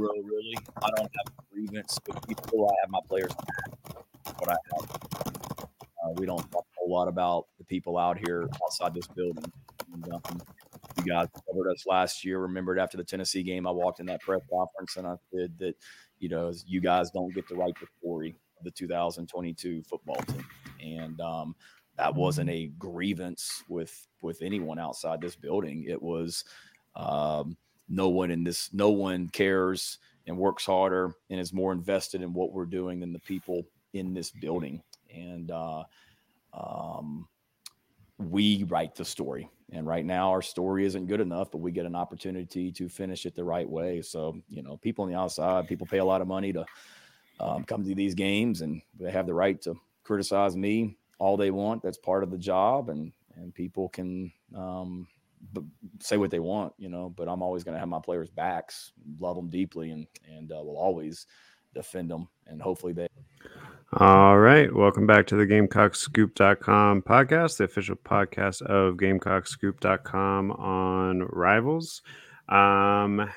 [0.00, 0.56] zero really.
[0.82, 2.68] I don't have a grievance with people.
[2.70, 3.32] I have my players
[4.38, 4.90] what I have.
[6.02, 9.44] Uh, we don't talk a lot about the people out here outside this building.
[9.92, 10.40] And, um,
[10.98, 12.38] you guys covered us last year.
[12.40, 15.74] Remembered after the Tennessee game, I walked in that press conference and I said that,
[16.18, 20.46] you know, you guys don't get to write the story of the 2022 football team,
[20.82, 21.54] and um,
[21.96, 25.86] that wasn't a grievance with with anyone outside this building.
[25.88, 26.44] It was
[26.96, 27.56] um,
[27.90, 32.32] no one in this, no one cares and works harder and is more invested in
[32.32, 34.82] what we're doing than the people in this building.
[35.12, 35.82] And uh,
[36.54, 37.28] um,
[38.18, 39.50] we write the story.
[39.72, 43.26] And right now, our story isn't good enough, but we get an opportunity to finish
[43.26, 44.02] it the right way.
[44.02, 46.64] So, you know, people on the outside, people pay a lot of money to
[47.38, 51.50] um, come to these games, and they have the right to criticize me all they
[51.50, 51.82] want.
[51.82, 55.06] That's part of the job, and and people can um,
[56.00, 57.12] say what they want, you know.
[57.14, 60.62] But I'm always going to have my players' backs, love them deeply, and and uh,
[60.62, 61.26] will always
[61.74, 63.08] defend them, and hopefully they
[63.94, 64.72] all right.
[64.72, 72.00] Welcome back to the GamecockScoop.com podcast, the official podcast of GamecockScoop.com on rivals.
[72.48, 73.28] Um,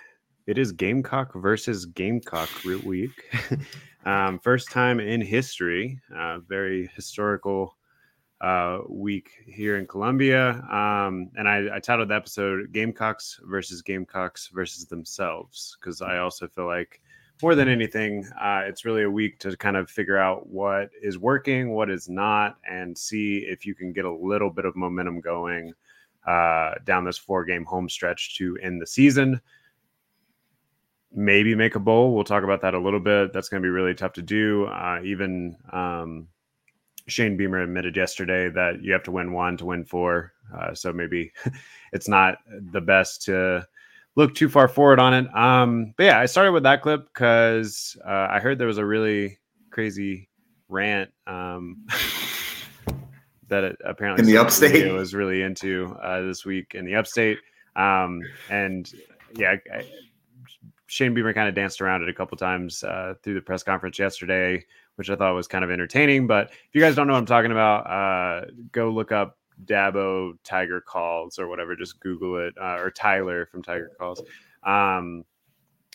[0.45, 3.31] it is Gamecock versus Gamecock root week.
[4.06, 7.75] um, first time in history, uh, very historical
[8.44, 10.50] uh, week here in Columbia.
[10.70, 16.50] Um, and I, I titled the episode Gamecocks versus Gamecocks versus themselves because I also
[16.50, 17.02] feel like
[17.42, 21.18] more than anything, uh, it's really a week to kind of figure out what is
[21.18, 25.22] working, what is not, and see if you can get a little bit of momentum
[25.22, 25.74] going
[26.28, 29.40] uh, down this four game home stretch to end the season.
[31.14, 32.14] Maybe make a bowl.
[32.14, 33.32] We'll talk about that a little bit.
[33.32, 34.66] That's going to be really tough to do.
[34.66, 36.28] Uh, even um,
[37.08, 40.34] Shane Beamer admitted yesterday that you have to win one to win four.
[40.56, 41.31] Uh, so maybe
[41.94, 42.38] it's not
[42.72, 43.66] the best to
[44.16, 45.36] look too far forward on it.
[45.36, 48.86] Um, but yeah, I started with that clip because uh, I heard there was a
[48.86, 49.40] really
[49.72, 50.30] crazy
[50.69, 51.86] rant um,
[53.47, 57.40] that it, apparently in the upstate was really into uh, this week in the upstate.
[57.75, 58.91] Um, and
[59.35, 59.85] yeah, I,
[60.94, 63.97] Shane Beamer kind of danced around it a couple times uh, through the press conference
[63.97, 64.64] yesterday,
[64.96, 66.28] which I thought was kind of entertaining.
[66.28, 70.34] But if you guys don't know what I'm talking about, uh, go look up Dabo
[70.44, 71.76] Tiger Calls or whatever.
[71.76, 74.22] Just Google it uh, or Tyler from Tiger Calls.
[74.64, 75.26] Um,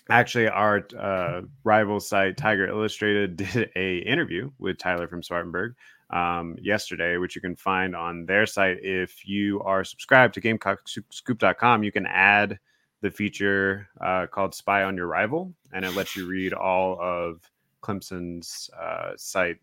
[0.09, 5.75] actually, our uh, rival site Tiger Illustrated did a interview with Tyler from Spartanburg
[6.11, 8.79] um, yesterday, which you can find on their site.
[8.83, 12.59] If you are subscribed to GamecockScoop.com, you can add
[13.01, 17.49] the feature uh, called "Spy on Your Rival," and it lets you read all of
[17.83, 19.59] Clemson's uh, site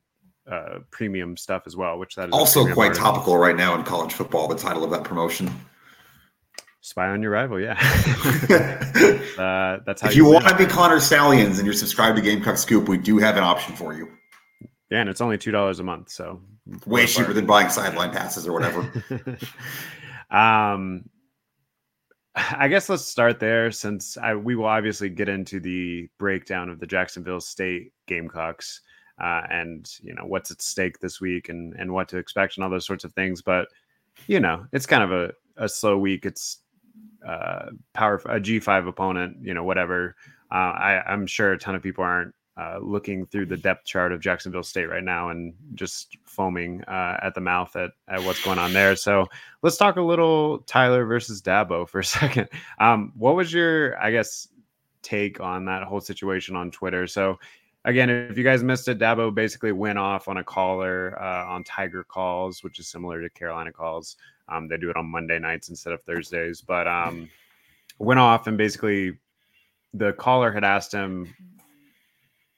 [0.49, 3.11] uh, premium stuff as well, which that is also quite article.
[3.11, 4.47] topical right now in college football.
[4.47, 5.49] The title of that promotion.
[6.81, 7.71] Spy on your rival, yeah.
[9.39, 10.09] uh, that's how.
[10.09, 12.99] If you, you want to be Connor Stalions and you're subscribed to Gamecock Scoop, we
[12.99, 14.07] do have an option for you.
[14.91, 16.41] Yeah, and it's only two dollars a month, so
[16.85, 18.81] way cheaper than buying sideline passes or whatever.
[20.29, 21.09] um,
[22.35, 26.79] I guess let's start there, since I, we will obviously get into the breakdown of
[26.79, 28.81] the Jacksonville State Gamecocks
[29.21, 32.63] uh, and you know what's at stake this week and and what to expect and
[32.63, 33.41] all those sorts of things.
[33.41, 33.69] But
[34.27, 36.25] you know, it's kind of a, a slow week.
[36.25, 36.59] It's
[37.25, 39.37] uh, power a G five opponent.
[39.41, 40.15] You know, whatever.
[40.51, 44.13] Uh, I, I'm sure a ton of people aren't uh, looking through the depth chart
[44.13, 48.43] of Jacksonville State right now and just foaming uh, at the mouth at, at what's
[48.43, 48.95] going on there.
[48.95, 49.27] So
[49.61, 52.47] let's talk a little Tyler versus Dabo for a second.
[52.79, 54.47] Um, what was your, I guess,
[55.01, 57.07] take on that whole situation on Twitter?
[57.07, 57.37] So
[57.83, 61.63] again, if you guys missed it, Dabo basically went off on a caller uh, on
[61.65, 64.15] Tiger Calls, which is similar to Carolina Calls.
[64.47, 67.27] Um, they do it on Monday nights instead of Thursdays, but um,
[67.99, 69.17] went off and basically
[69.93, 71.33] the caller had asked him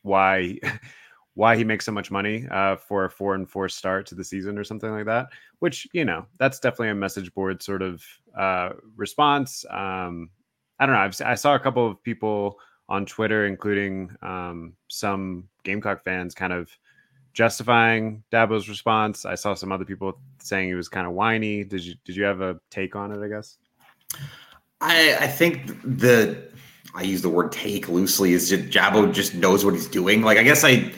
[0.07, 0.57] why
[1.38, 4.24] why he makes so much money uh, for a four and four start to the
[4.24, 5.27] season or something like that.
[5.59, 8.04] Which you know that's definitely a message board sort of
[8.36, 9.63] uh, response.
[9.69, 10.31] Um,
[10.80, 11.01] I don't know.
[11.01, 12.57] I've, I saw a couple of people
[12.89, 16.69] on Twitter, including um, some Gamecock fans kind of
[17.33, 19.24] justifying Dabo's response.
[19.24, 21.63] I saw some other people saying he was kind of whiny.
[21.63, 23.24] Did you did you have a take on it?
[23.24, 23.57] I guess.
[24.81, 26.50] I I think the
[26.98, 30.24] I use the word take loosely is just Dabo just knows what he's doing.
[30.24, 30.92] Like I guess I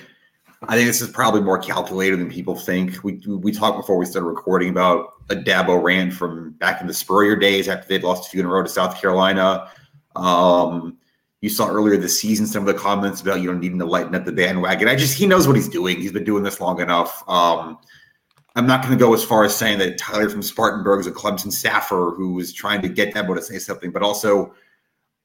[0.64, 3.04] I think this is probably more calculated than people think.
[3.04, 6.94] We we talked before we started recording about a Dabo ran from back in the
[6.94, 9.70] Spurrier days after they'd lost a few in a row to South Carolina.
[10.16, 10.98] Um,
[11.42, 14.16] you saw earlier this season some of the comments about you know needing to lighten
[14.16, 14.88] up the bandwagon.
[14.88, 15.98] I just he knows what he's doing.
[16.00, 17.28] He's been doing this long enough.
[17.28, 17.78] Um,
[18.56, 21.12] I'm not going to go as far as saying that Tyler from Spartanburg is a
[21.12, 24.54] Clemson staffer who was trying to get Dabo to say something, but also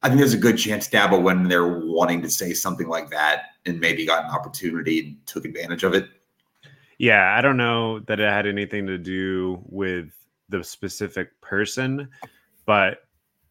[0.04, 3.08] I think there's a good chance Dabo went in there wanting to say something like
[3.08, 6.10] that and maybe got an opportunity and took advantage of it.
[6.98, 10.10] Yeah, I don't know that it had anything to do with
[10.50, 12.10] the specific person,
[12.66, 12.98] but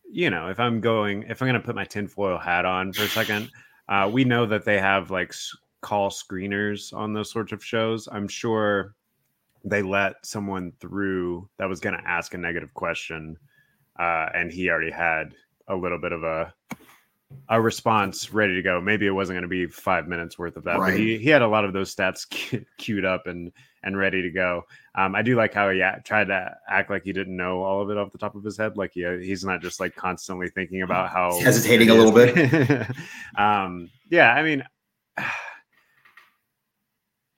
[0.08, 3.02] you know, if I'm going, if I'm going to put my tinfoil hat on for
[3.02, 3.50] a second,
[3.90, 5.34] uh, we know that they have like
[5.82, 8.08] call screeners on those sorts of shows.
[8.12, 8.94] I'm sure
[9.66, 13.38] they let someone through that was going to ask a negative question,
[14.00, 15.34] uh, and he already had
[15.68, 16.54] a little bit of a
[17.50, 18.80] a response ready to go.
[18.80, 20.92] Maybe it wasn't going to be five minutes worth of that, right.
[20.92, 22.28] but he, he had a lot of those stats
[22.78, 23.52] queued up and
[23.84, 24.64] and ready to go.
[24.96, 27.90] Um, I do like how he tried to act like he didn't know all of
[27.90, 28.78] it off the top of his head.
[28.78, 32.88] Like he, he's not just like constantly thinking about how he's hesitating a little bit.
[33.38, 34.64] um, yeah, I mean,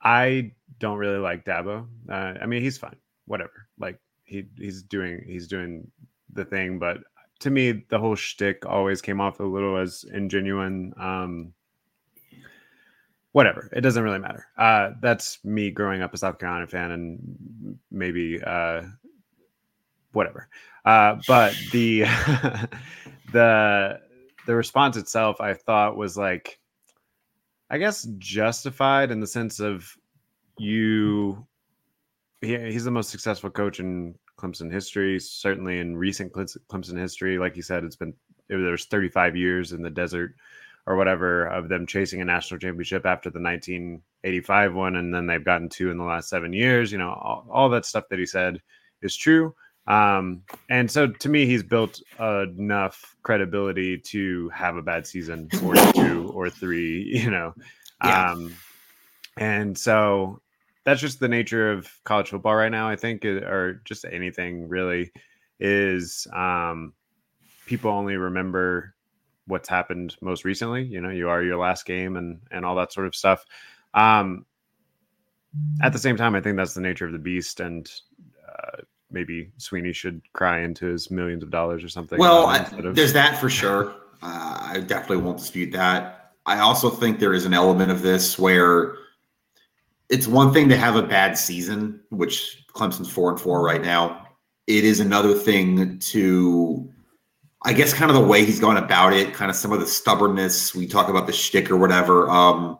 [0.02, 1.88] I don't really like Dabo.
[2.08, 3.68] Uh, I mean, he's fine, whatever.
[3.80, 5.90] Like he he's doing he's doing
[6.32, 7.00] the thing, but
[7.40, 10.98] to me, the whole shtick always came off a little as ingenuine.
[11.00, 11.54] Um,
[13.34, 14.48] whatever, it doesn't really matter.
[14.58, 18.84] Uh, that's me growing up a South Carolina fan, and maybe uh,
[20.14, 20.48] whatever.
[20.86, 22.02] Uh, but the
[23.34, 24.00] the
[24.46, 26.60] the response itself, I thought was like,
[27.70, 29.96] I guess justified in the sense of
[30.58, 31.46] you.
[32.42, 37.38] He, he's the most successful coach in Clemson history, certainly in recent Clemson history.
[37.38, 38.14] Like you said, it's been
[38.48, 40.36] there's 35 years in the desert
[40.88, 45.44] or whatever of them chasing a national championship after the 1985 one, and then they've
[45.44, 46.92] gotten two in the last seven years.
[46.92, 48.62] You know, all, all that stuff that he said
[49.02, 49.56] is true.
[49.88, 55.76] Um, and so to me, he's built enough credibility to have a bad season or
[55.94, 57.54] two or three, you know.
[58.04, 58.32] Yeah.
[58.32, 58.56] Um,
[59.38, 60.42] and so
[60.86, 62.88] that's just the nature of college football right now.
[62.88, 65.12] I think, or just anything really,
[65.60, 66.94] is um,
[67.66, 68.94] people only remember
[69.48, 70.84] what's happened most recently.
[70.84, 73.44] You know, you are your last game and and all that sort of stuff.
[73.94, 74.46] Um,
[75.82, 77.90] at the same time, I think that's the nature of the beast, and
[78.48, 82.20] uh, maybe Swinney should cry into his millions of dollars or something.
[82.20, 82.96] Well, I, of...
[82.96, 83.96] there's that for sure.
[84.22, 86.34] Uh, I definitely won't dispute that.
[86.46, 88.96] I also think there is an element of this where
[90.10, 94.28] it's one thing to have a bad season, which Clemson's four and four right now.
[94.68, 96.92] It is another thing to,
[97.64, 99.88] I guess, kind of the way he's going about it, kind of some of the
[99.88, 100.76] stubbornness.
[100.76, 102.30] We talk about the shtick or whatever.
[102.30, 102.80] Um,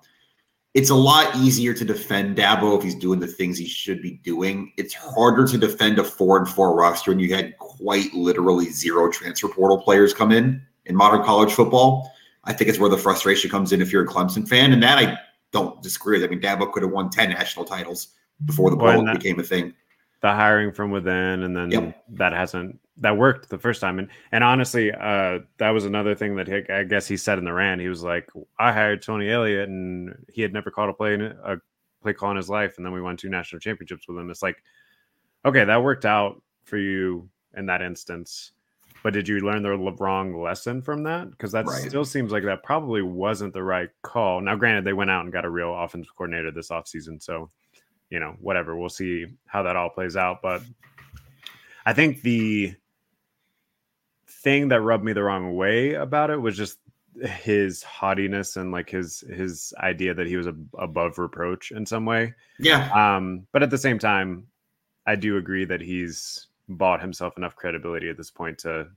[0.74, 4.20] it's a lot easier to defend Dabo if he's doing the things he should be
[4.24, 4.74] doing.
[4.78, 9.10] It's harder to defend a four and four roster when you had quite literally zero
[9.10, 12.12] transfer portal players come in in modern college football.
[12.44, 14.98] I think it's where the frustration comes in if you're a Clemson fan, and that
[15.00, 15.18] I
[15.52, 16.30] don't disagree with.
[16.30, 18.10] I mean, Dabo could have won ten national titles
[18.44, 19.74] before the well, that, became a thing.
[20.22, 22.04] The hiring from within, and then yep.
[22.10, 24.00] that hasn't that worked the first time.
[24.00, 27.46] And and honestly, uh, that was another thing that he, I guess he said in
[27.46, 27.82] the rant.
[27.82, 31.22] He was like, "I hired Tony Elliott, and he had never caught a play in
[31.22, 31.58] a
[32.02, 34.44] play call in his life, and then we won two national championships with him." It's
[34.44, 34.58] like,
[35.46, 38.52] okay, that worked out for you in that instance
[39.06, 41.30] but did you learn the wrong lesson from that?
[41.30, 41.88] Because that right.
[41.88, 44.42] still seems like that probably wasn't the right call.
[44.42, 47.22] Now, granted, they went out and got a real offensive coordinator this offseason.
[47.22, 47.52] So,
[48.10, 48.76] you know, whatever.
[48.76, 50.42] We'll see how that all plays out.
[50.42, 50.64] But
[51.86, 52.74] I think the
[54.28, 56.80] thing that rubbed me the wrong way about it was just
[57.22, 62.06] his haughtiness and like his his idea that he was a, above reproach in some
[62.06, 62.34] way.
[62.58, 62.90] Yeah.
[62.90, 64.48] Um, but at the same time,
[65.06, 68.88] I do agree that he's bought himself enough credibility at this point to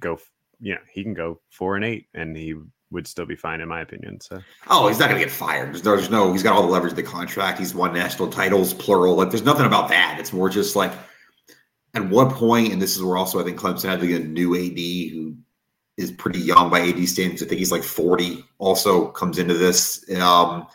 [0.00, 0.18] go.
[0.60, 2.54] You know, he can go four and eight, and he
[2.90, 4.20] would still be fine in my opinion.
[4.20, 5.70] So, oh, he's not going to get fired.
[5.70, 6.32] There's, there's no.
[6.32, 7.58] He's got all the leverage of the contract.
[7.58, 9.16] He's won national titles, plural.
[9.16, 10.16] Like, there's nothing about that.
[10.18, 10.92] It's more just like,
[11.94, 14.26] at what point, and this is where also I think Clemson had to get a
[14.26, 15.36] new AD who
[15.96, 17.42] is pretty young by AD standards.
[17.42, 18.44] I think he's like 40.
[18.58, 20.04] Also comes into this.
[20.20, 20.66] Um,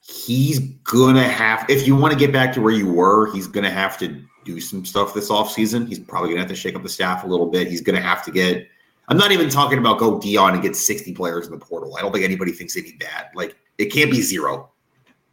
[0.00, 3.70] he's gonna have if you want to get back to where you were, he's gonna
[3.70, 5.88] have to do some stuff this offseason.
[5.88, 7.68] He's probably going to have to shake up the staff a little bit.
[7.68, 8.68] He's going to have to get.
[9.08, 11.96] I'm not even talking about go Deion and get 60 players in the portal.
[11.96, 13.30] I don't think anybody thinks they need that.
[13.34, 14.70] Like it can't be zero.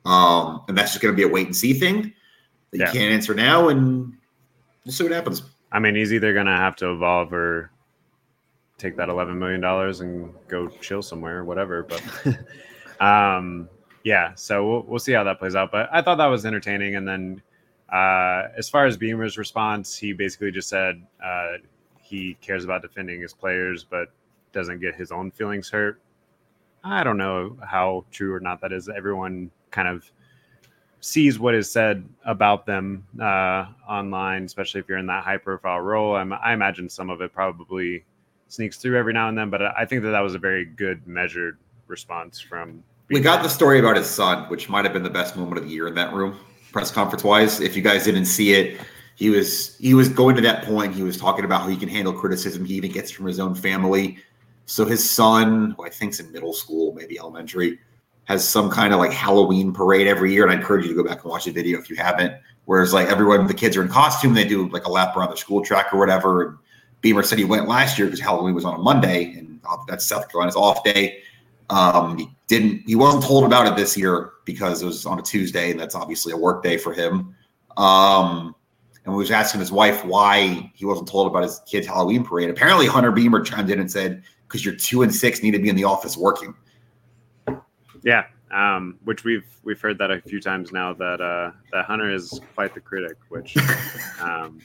[0.06, 2.14] Um, and that's just going to be a wait and see thing
[2.72, 2.88] that yeah.
[2.88, 4.14] you can't answer now, and
[4.86, 5.44] we'll see what happens.
[5.72, 7.72] I mean, he's either going to have to evolve or
[8.78, 11.84] take that 11 million dollars and go chill somewhere, or whatever.
[11.84, 12.02] But
[13.06, 13.70] um,
[14.04, 15.72] yeah, so we'll, we'll see how that plays out.
[15.72, 17.42] But I thought that was entertaining, and then
[17.92, 21.54] uh, as far as Beamer's response, he basically just said uh,
[22.00, 24.10] he cares about defending his players, but
[24.54, 26.02] doesn't get his own feelings hurt.
[26.84, 28.90] I don't know how true or not that is.
[28.90, 30.10] Everyone kind of
[31.02, 35.80] sees what is said about them uh, online, especially if you're in that high profile
[35.80, 36.16] role.
[36.16, 38.06] I'm, I imagine some of it probably
[38.48, 39.50] sneaks through every now and then.
[39.50, 41.58] But I think that that was a very good measured
[41.88, 42.84] response from.
[43.10, 45.66] We got the story about his son, which might have been the best moment of
[45.66, 46.40] the year in that room,
[46.72, 47.60] press conference wise.
[47.60, 48.80] If you guys didn't see it,
[49.16, 50.94] he was he was going to that point.
[50.96, 53.56] He was talking about how he can handle criticism he even gets from his own
[53.56, 54.18] family.
[54.66, 57.80] So his son, who I think's in middle school, maybe elementary,
[58.26, 60.44] has some kind of like Halloween parade every year.
[60.44, 62.34] And I encourage you to go back and watch the video if you haven't.
[62.66, 65.38] Whereas like everyone, the kids are in costume, they do like a lap around the
[65.38, 66.48] school track or whatever.
[66.48, 66.58] And
[67.02, 70.30] Beamer said he went last year because Halloween was on a Monday, and that's South
[70.30, 71.22] Carolina's off day.
[71.72, 72.84] Um, he didn't.
[72.86, 75.96] He wasn't told about it this year because it was on a Tuesday, and that's
[75.96, 77.34] obviously a work day for him.
[77.78, 78.54] Um,
[79.06, 82.50] and we was asking his wife why he wasn't told about his kid's Halloween parade.
[82.50, 85.70] Apparently, Hunter Beamer chimed in and said, "Because you're two and six, need to be
[85.70, 86.54] in the office working."
[88.04, 92.14] Yeah, um, which we've we've heard that a few times now that uh, that Hunter
[92.14, 93.56] is quite the critic, which
[94.22, 94.60] um,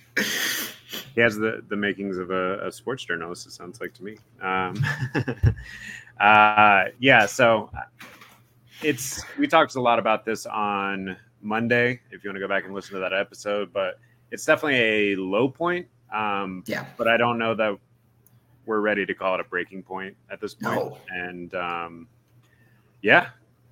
[1.14, 3.46] he has the the makings of a, a, sports journalist.
[3.46, 4.18] It sounds like to me.
[4.42, 4.84] Um,
[6.20, 7.70] uh, yeah, so
[8.82, 12.00] it's we talked a lot about this on Monday.
[12.11, 13.99] If you want to go back and listen to that episode, but
[14.30, 15.87] it's definitely a low point.
[16.12, 17.78] Um, yeah, but I don't know that
[18.64, 20.76] we're ready to call it a breaking point at this point.
[20.76, 20.99] No.
[21.11, 22.08] And um,
[23.02, 23.28] yeah,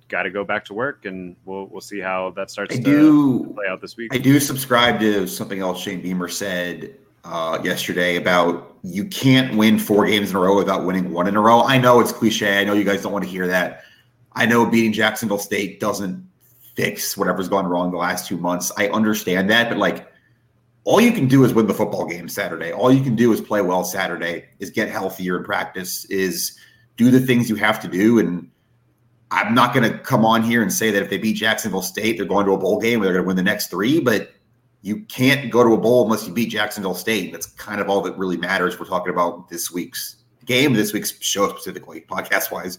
[0.07, 2.83] got to go back to work, and we'll we'll see how that starts I to
[2.83, 4.13] do, play out this week.
[4.13, 9.79] I do subscribe to something else Shane Beamer said uh, yesterday about you can't win
[9.79, 11.61] four games in a row without winning one in a row.
[11.61, 12.59] I know it's cliche.
[12.59, 13.83] I know you guys don't want to hear that.
[14.33, 16.27] I know beating Jacksonville State doesn't
[16.75, 18.71] fix whatever's gone wrong the last two months.
[18.77, 20.07] I understand that, but like
[20.83, 22.71] all you can do is win the football game Saturday.
[22.71, 26.57] All you can do is play well Saturday, is get healthier in practice, is
[26.97, 28.19] do the things you have to do.
[28.19, 28.49] And
[29.31, 32.17] I'm not going to come on here and say that if they beat Jacksonville State,
[32.17, 33.99] they're going to a bowl game, they're going to win the next three.
[33.99, 34.31] But
[34.85, 37.31] you can't go to a bowl unless you beat Jacksonville State.
[37.31, 38.79] That's kind of all that really matters.
[38.79, 42.77] We're talking about this week's game, this week's show specifically, podcast wise.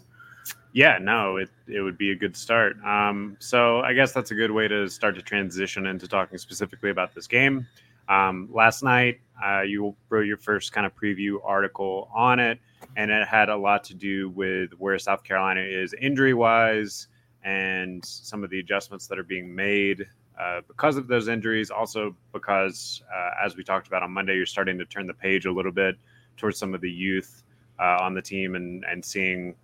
[0.72, 2.76] Yeah, no, it it would be a good start.
[2.84, 6.90] Um, so I guess that's a good way to start to transition into talking specifically
[6.90, 7.66] about this game.
[8.08, 12.60] Um, last night, uh, you wrote your first kind of preview article on it,
[12.96, 17.08] and it had a lot to do with where South Carolina is injury wise
[17.42, 20.06] and some of the adjustments that are being made
[20.40, 21.70] uh, because of those injuries.
[21.70, 25.46] Also, because uh, as we talked about on Monday, you're starting to turn the page
[25.46, 25.96] a little bit
[26.36, 27.42] towards some of the youth
[27.78, 29.54] uh, on the team and and seeing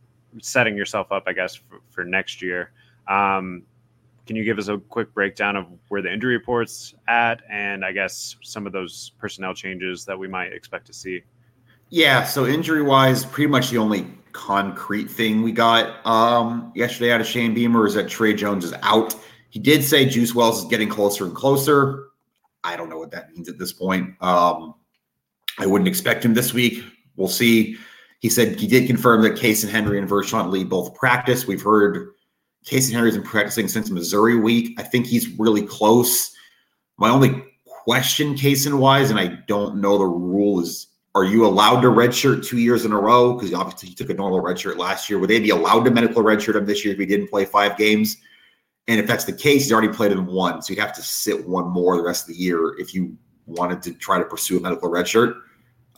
[0.41, 2.73] setting yourself up, I guess, for, for next year.
[3.07, 3.65] Um,
[4.27, 7.93] can you give us a quick breakdown of where the injury reports at, and I
[7.93, 11.23] guess some of those personnel changes that we might expect to see?
[11.91, 17.21] Yeah, so injury wise, pretty much the only concrete thing we got um, yesterday out
[17.21, 19.15] of Shane Beamer is that Trai Jones is out.
[19.53, 22.07] He did say Juice Wells is getting closer and closer.
[22.65, 24.15] I don't know what that means at this point.
[24.23, 24.77] Um,
[25.59, 26.83] I wouldn't expect him this week.
[27.17, 27.77] We'll see.
[28.21, 31.47] He said he did confirm that Casey Henry and Vershawn Lee both practice.
[31.47, 32.13] We've heard
[32.65, 34.75] Casey Henry's been practicing since Missouri week.
[34.81, 36.35] I think he's really close.
[36.97, 41.83] My only question, Casey wise, and I don't know the rule is are you allowed
[41.83, 43.35] to redshirt two years in a row?
[43.35, 45.19] Because obviously he took a normal redshirt last year.
[45.19, 47.77] Would they be allowed to medical redshirt him this year if he didn't play five
[47.77, 48.17] games?
[48.89, 51.49] And if that's the case, he's already played in one, so you'd have to sit
[51.49, 54.61] one more the rest of the year if you wanted to try to pursue a
[54.61, 55.35] medical redshirt.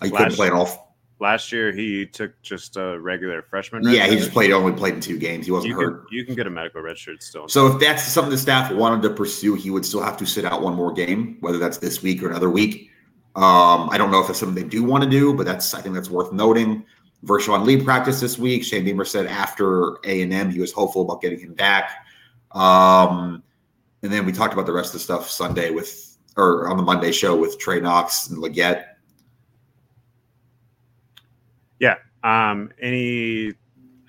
[0.02, 0.96] You last, couldn't play it all.
[1.20, 3.82] Last year, he took just a regular freshman.
[3.84, 5.46] yeah, he just played only played in two games.
[5.46, 6.08] He wasn't you hurt.
[6.08, 7.48] Can, you can get a medical redshirt still.
[7.48, 10.44] So if that's something the staff wanted to pursue, he would still have to sit
[10.44, 12.90] out one more game, whether that's this week or another week.
[13.36, 15.80] Um, I don't know if that's something they do want to do, but that's I
[15.80, 16.84] think that's worth noting.
[17.24, 18.64] Vershawn Lee practice this week.
[18.64, 22.03] Shane Beamer said after A and M, he was hopeful about getting him back.
[22.54, 23.42] Um,
[24.02, 26.82] and then we talked about the rest of the stuff Sunday with, or on the
[26.82, 28.84] Monday show with Trey Knox and Legette.
[31.80, 31.96] Yeah.
[32.22, 33.52] Um, any,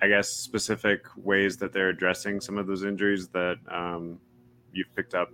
[0.02, 4.20] I guess, specific ways that they're addressing some of those injuries that um,
[4.72, 5.30] you've picked up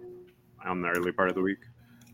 [0.65, 1.59] on the early part of the week?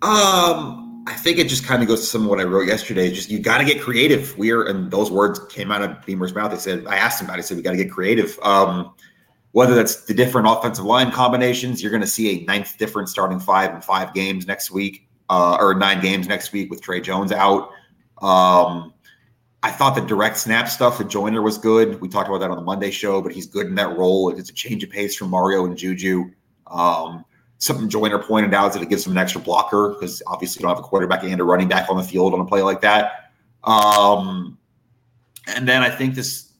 [0.01, 3.11] Um, I think it just kind of goes to some of what I wrote yesterday.
[3.11, 4.37] Just you got to get creative.
[4.37, 6.51] We are, and those words came out of Beamer's mouth.
[6.51, 7.39] They said, I asked him about.
[7.39, 7.43] it.
[7.43, 8.37] I said, we got to get creative.
[8.41, 8.93] Um,
[9.57, 13.39] whether that's the different offensive line combinations, you're going to see a ninth different starting
[13.39, 17.31] five in five games next week, uh, or nine games next week with Trai Jones
[17.31, 17.71] out.
[18.21, 18.93] Um,
[19.63, 21.99] I thought the direct snap stuff at Joyner was good.
[21.99, 24.29] We talked about that on the Monday show, but he's good in that role.
[24.29, 26.25] It's a change of pace from Mario and Juju.
[26.67, 27.25] Um,
[27.57, 30.67] something Joyner pointed out is that it gives him an extra blocker because obviously you
[30.67, 32.81] don't have a quarterback and a running back on the field on a play like
[32.81, 33.31] that.
[33.63, 34.59] Um,
[35.47, 36.51] and then I think this,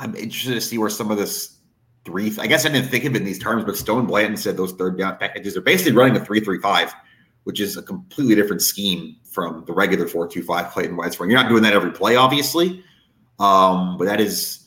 [0.00, 1.59] I'm interested to see where some of this
[2.04, 2.32] three.
[2.38, 4.72] I guess I didn't think of it in these terms, but Stone Blanton said those
[4.72, 6.92] third down packages are basically running a three-three-five,
[7.44, 11.30] which is a completely different scheme from the regular four-two-five Clayton White's run.
[11.30, 12.82] You're not doing that every play, obviously,
[13.40, 14.66] Um, but that is,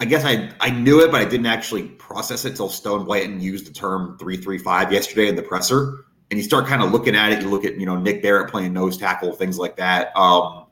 [0.00, 3.40] I guess I I knew it, but I didn't actually process it until Stone Blanton
[3.40, 6.04] used the term three three five yesterday in the presser.
[6.30, 7.42] And you start kind of looking at it.
[7.42, 10.16] You look at you know Nick Barrett playing nose tackle, things like that.
[10.16, 10.66] Um,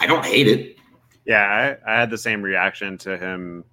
[0.00, 0.76] I don't hate it.
[1.26, 3.64] Yeah, I, I had the same reaction to him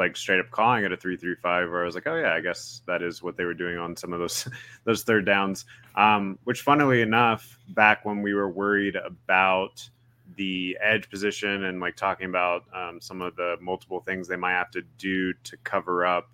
[0.00, 2.32] like straight up calling it a three three five, where I was like, oh yeah,
[2.32, 4.48] I guess that is what they were doing on some of those
[4.84, 5.66] those third downs.
[5.94, 9.88] Um, which, funnily enough, back when we were worried about
[10.36, 14.52] the edge position and like talking about um, some of the multiple things they might
[14.52, 16.30] have to do to cover up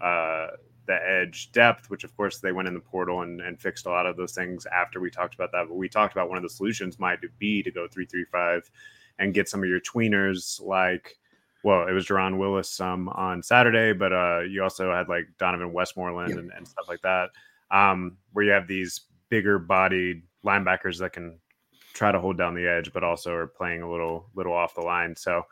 [0.00, 0.48] uh,
[0.86, 3.90] the edge depth, which of course they went in the portal and, and fixed a
[3.90, 5.66] lot of those things after we talked about that.
[5.68, 8.70] But we talked about one of the solutions might be to go three three five
[9.18, 11.18] and get some of your tweeners like
[11.62, 15.72] well, it was Jerron Willis some on Saturday, but uh, you also had like Donovan
[15.72, 17.30] Westmoreland and, and, stuff like that,
[17.70, 21.38] um, where you have these bigger bodied linebackers that can
[21.92, 24.80] try to hold down the edge, but also are playing a little little off the
[24.80, 25.14] line.
[25.14, 25.42] So,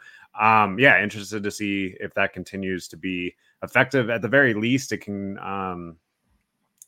[0.40, 4.08] um, yeah, interested to see if that continues to be effective.
[4.08, 5.96] At the very least, it can um,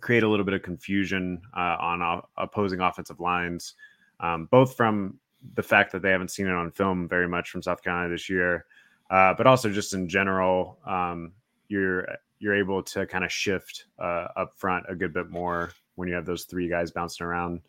[0.01, 3.75] create a little bit of confusion uh, on uh, opposing offensive lines,
[4.21, 5.19] um, both from
[5.55, 8.29] the fact that they haven't seen it on film very much from South Carolina this
[8.29, 8.65] year
[9.11, 11.33] uh, but also just in general, um,
[11.69, 12.07] you're
[12.39, 16.15] you're able to kind of shift uh, up front a good bit more when you
[16.15, 17.61] have those three guys bouncing around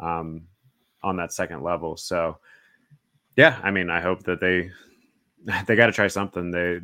[0.00, 0.42] um,
[1.02, 1.96] on that second level.
[1.96, 2.38] So,
[3.36, 4.70] yeah, I mean, I hope that they
[5.66, 6.50] they got to try something.
[6.50, 6.80] They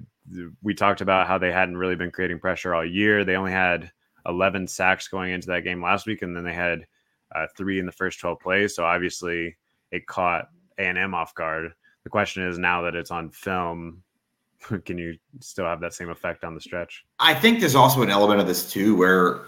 [0.62, 3.24] we talked about how they hadn't really been creating pressure all year.
[3.24, 3.90] They only had
[4.26, 6.86] 11 sacks going into that game last week, and then they had
[7.34, 8.74] uh, three in the first 12 plays.
[8.74, 9.56] So obviously,
[9.90, 10.48] it caught
[10.78, 11.72] A and M off guard.
[12.04, 14.02] The question is now that it's on film,
[14.84, 17.04] can you still have that same effect on the stretch?
[17.18, 19.42] I think there's also an element of this too, where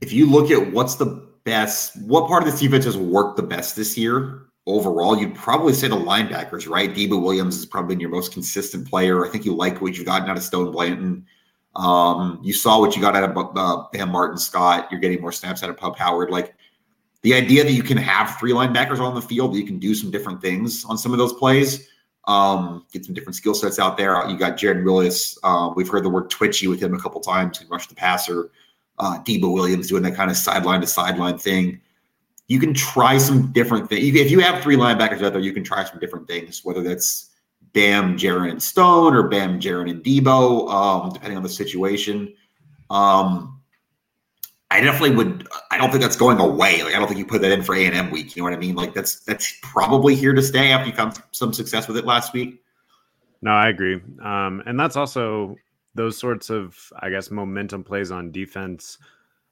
[0.00, 3.42] if you look at what's the best, what part of this defense has worked the
[3.42, 6.92] best this year overall, you'd probably say the linebackers, right?
[6.92, 9.24] Debo Williams has probably been your most consistent player.
[9.24, 11.24] I think you like what you've gotten out of Stone Blanton.
[11.76, 14.88] Um, you saw what you got out of uh, Bam Martin Scott.
[14.90, 16.30] You're getting more snaps out of Pub Howard.
[16.30, 16.55] Like
[17.22, 19.94] the idea that you can have three linebackers on the field, that you can do
[19.94, 21.88] some different things on some of those plays,
[22.26, 24.28] um, get some different skill sets out there.
[24.28, 25.38] You got Jared Willis.
[25.42, 27.58] Uh, we've heard the word twitchy with him a couple times.
[27.58, 28.50] Can rush the passer.
[28.98, 31.80] Uh, Debo Williams doing that kind of sideline to sideline thing.
[32.48, 34.16] You can try some different things.
[34.16, 37.30] If you have three linebackers out there, you can try some different things, whether that's
[37.72, 42.32] Bam, Jaren, and Stone, or Bam, Jaren, and Debo, um, depending on the situation.
[42.88, 43.55] Um,
[44.70, 45.46] I definitely would.
[45.70, 46.82] I don't think that's going away.
[46.82, 48.34] Like I don't think you put that in for A and M week.
[48.34, 48.74] You know what I mean?
[48.74, 52.32] Like that's that's probably here to stay after you found some success with it last
[52.32, 52.60] week.
[53.42, 54.00] No, I agree.
[54.22, 55.56] Um, and that's also
[55.94, 58.98] those sorts of, I guess, momentum plays on defense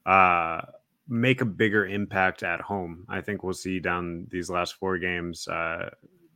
[0.07, 0.63] uh,
[1.09, 3.07] make a bigger impact at home.
[3.09, 5.47] I think we'll see down these last four games.
[5.49, 5.91] Uh,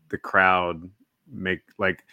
[0.08, 0.88] the crowd
[1.30, 2.04] make like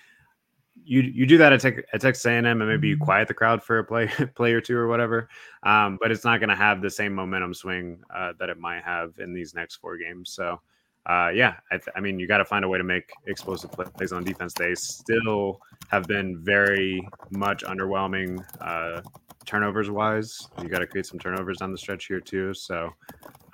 [0.86, 3.04] you you do that at, tech, at Texas A&M and maybe you mm-hmm.
[3.04, 5.28] quiet the crowd for a play play or two or whatever,
[5.64, 8.84] um, but it's not going to have the same momentum swing uh, that it might
[8.84, 10.32] have in these next four games.
[10.32, 10.62] So,
[11.08, 13.72] uh, yeah, I, th- I, mean, you got to find a way to make explosive
[13.72, 14.54] plays on defense.
[14.54, 19.02] They still have been very much underwhelming uh,
[19.46, 20.48] turnovers wise.
[20.62, 22.54] You got to create some turnovers on the stretch here too.
[22.54, 22.92] So,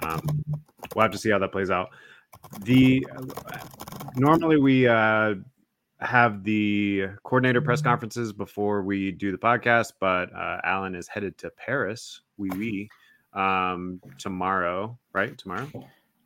[0.03, 0.21] um,
[0.95, 1.89] we'll have to see how that plays out.
[2.61, 3.05] The
[4.15, 5.35] normally we uh,
[6.01, 11.37] have the coordinator press conferences before we do the podcast, but uh, Alan is headed
[11.39, 12.89] to Paris, we oui,
[13.33, 15.37] oui, um, tomorrow, right?
[15.37, 15.67] Tomorrow.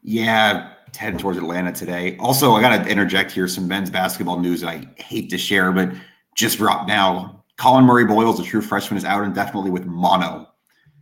[0.01, 2.15] Yeah, headed towards Atlanta today.
[2.17, 5.71] Also, I got to interject here some men's basketball news that I hate to share,
[5.71, 5.91] but
[6.35, 7.43] just dropped now.
[7.57, 10.47] Collin Murray Boyles, a true freshman, is out indefinitely with mono.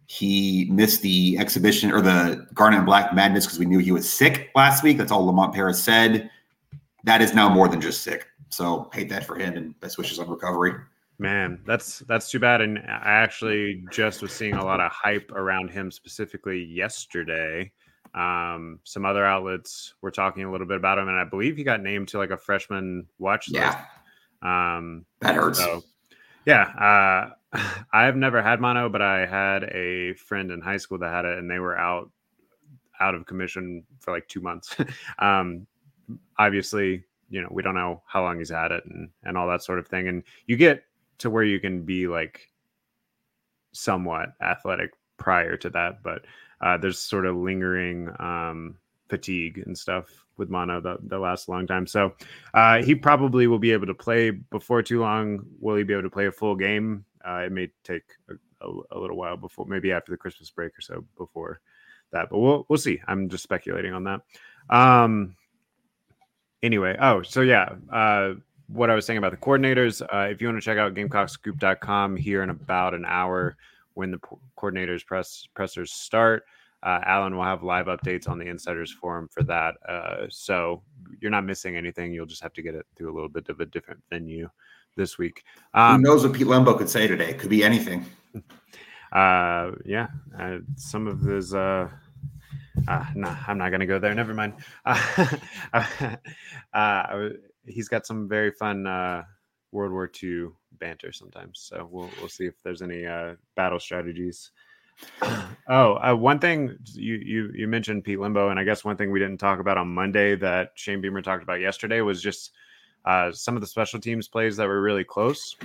[0.06, 4.12] He missed the exhibition or the Garnet and Black Madness because we knew he was
[4.12, 4.98] sick last week.
[4.98, 6.30] That's all Lamont Paris said.
[7.04, 8.28] That is now more than just sick.
[8.54, 10.74] So hate that for him and best wishes on recovery.
[11.20, 12.62] Man, that's that's too bad.
[12.62, 17.72] And I actually just was seeing a lot of hype around him specifically yesterday.
[18.14, 21.64] Um, some other outlets were talking a little bit about him, and I believe he
[21.64, 23.64] got named to like a freshman watch list.
[23.64, 23.86] Yeah.
[24.78, 25.60] Um, that hurts.
[25.60, 25.84] So,
[26.46, 27.34] yeah.
[27.54, 27.60] Uh,
[27.94, 31.38] I've never had mono, but I had a friend in high school that had it,
[31.38, 32.12] and they were out
[33.00, 34.76] out of commission for like two months.
[35.20, 35.66] um,
[36.38, 39.64] obviously, you know, we don't know how long he's had it and and all that
[39.64, 40.08] sort of thing.
[40.08, 40.84] And you get
[41.18, 42.48] to where you can be like
[43.72, 46.26] somewhat athletic prior to that, but
[46.62, 48.76] uh, there's sort of lingering um,
[49.10, 50.06] fatigue and stuff
[50.38, 51.88] with mono that, that lasts a long time.
[51.88, 52.14] So
[52.54, 55.40] uh, he probably will be able to play before too long.
[55.60, 57.04] Will he be able to play a full game?
[57.28, 58.34] Uh, it may take a,
[58.68, 61.62] a, a, little while before, maybe after the Christmas break or so before
[62.12, 63.02] that, but we'll we'll see.
[63.08, 64.22] I'm just speculating on that.
[64.70, 65.36] Um,
[66.64, 68.34] anyway, oh, so yeah, uh,
[68.68, 70.02] what I was saying about the coordinators.
[70.02, 73.56] Uh, if you want to check out GamecockScoop.com here in about an hour
[73.94, 74.20] when the
[74.58, 76.46] coordinators press pressers start,
[76.82, 79.76] uh, Alan will have live updates on the Insiders Forum for that.
[79.88, 80.82] Uh, so
[81.20, 82.14] you're not missing anything.
[82.14, 84.50] You'll just have to get it through a little bit of a different venue
[84.96, 85.44] this week.
[85.74, 87.34] Um, Who knows what Pete Lembo could say today?
[87.34, 88.06] Could be anything.
[89.12, 90.08] Uh, yeah,
[90.40, 91.54] uh, some of his.
[92.88, 94.14] Uh, no, I'm not going to go there.
[94.14, 94.54] Never mind.
[95.74, 96.16] Uh,
[96.74, 97.30] uh,
[97.66, 99.24] he's got some very fun uh,
[99.72, 101.60] World War II banter sometimes.
[101.68, 104.52] So we'll we'll see if there's any uh, battle strategies.
[105.68, 109.20] oh, one thing you you you mentioned Pete Lembo, and I guess one thing we
[109.20, 112.52] didn't talk about on Monday that Shane Beamer talked about yesterday was just
[113.06, 115.56] uh, some of the special teams plays that were really close.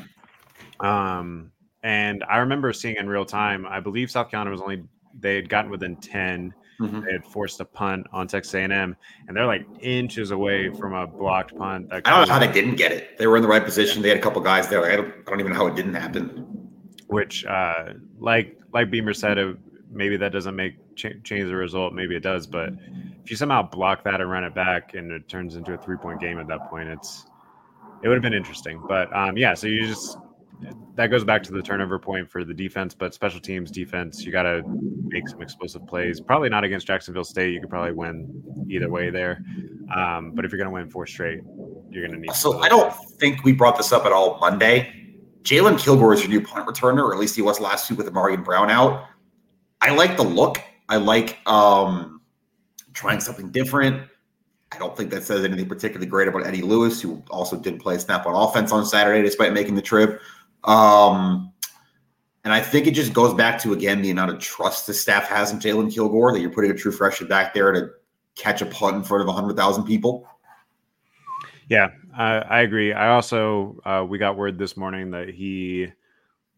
[0.80, 3.66] Um, and I remember seeing in real time.
[3.66, 4.84] I believe South Carolina was only
[5.18, 7.00] they had gotten within 10 mm-hmm.
[7.04, 11.06] They had forced a punt on Texas A&M, and they're like inches away from a
[11.06, 11.88] blocked punt.
[11.90, 13.18] I don't know how they didn't get it.
[13.18, 14.02] They were in the right position.
[14.02, 14.80] They had a couple guys there.
[14.82, 16.70] Like, I, don't, I don't even know how it didn't happen.
[17.08, 19.56] Which, uh, like like Beamer said, it,
[19.90, 21.94] maybe that doesn't make ch- change the result.
[21.94, 22.70] Maybe it does, but
[23.24, 25.96] if you somehow block that and run it back, and it turns into a three
[25.96, 27.26] point game at that point, it's
[28.02, 28.82] it would have been interesting.
[28.86, 30.18] But um, yeah, so you just
[30.94, 34.32] that goes back to the turnover point for the defense, but special teams defense, you
[34.32, 34.62] got to
[35.04, 36.20] make some explosive plays.
[36.20, 37.52] Probably not against Jacksonville State.
[37.52, 39.42] You could probably win either way there.
[39.94, 41.40] Um, but if you're going to win four straight,
[41.90, 42.32] you're going to need.
[42.32, 44.92] So I don't think we brought this up at all Monday.
[45.42, 48.12] Jalon Kilgore is your new punt returner, or at least he was last week with
[48.12, 49.06] Ahmarean Brown out.
[49.80, 50.60] I like the look.
[50.88, 52.20] I like um,
[52.92, 54.02] trying something different.
[54.72, 57.94] I don't think that says anything particularly great about Eddie Lewis, who also didn't play
[57.94, 60.20] a snap on offense on Saturday despite making the trip.
[60.64, 61.52] Um,
[62.44, 65.28] and I think it just goes back to again the amount of trust the staff
[65.28, 67.90] has in Jalon Kilgore that you're putting a true freshman back there to
[68.36, 70.26] catch a punt in front of hundred thousand people.
[71.68, 72.92] Yeah, I, I agree.
[72.92, 75.88] I also uh, we got word this morning that he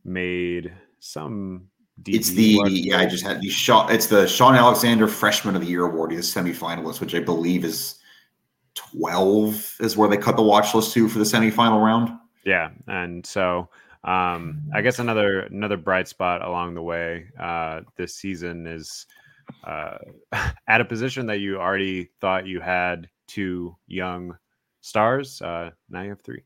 [0.04, 1.66] made some.
[2.02, 2.98] DB it's the yeah.
[2.98, 3.90] I just had the shot.
[3.90, 6.12] It's the Shaun Alexander Freshman of the Year award.
[6.12, 7.96] He's a semifinalist, which I believe is
[8.74, 12.10] twelve is where they cut the watch list to for the semifinal round.
[12.44, 13.68] Yeah, and so
[14.04, 19.06] um, I guess another another bright spot along the way uh, this season is
[19.64, 19.98] uh,
[20.68, 24.36] at a position that you already thought you had two young
[24.80, 25.42] stars.
[25.42, 26.42] Uh, now you have three.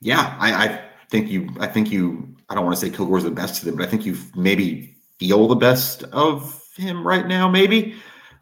[0.00, 1.48] Yeah, I, I think you.
[1.60, 2.36] I think you.
[2.50, 4.96] I don't want to say Kilgore's the best of them, but I think you maybe
[5.18, 7.48] feel the best of him right now.
[7.48, 7.94] Maybe.